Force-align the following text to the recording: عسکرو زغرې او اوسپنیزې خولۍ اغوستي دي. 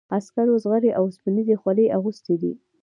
عسکرو 0.17 0.55
زغرې 0.63 0.91
او 0.97 1.03
اوسپنیزې 1.07 1.55
خولۍ 1.61 1.85
اغوستي 1.97 2.35
دي. 2.41 2.53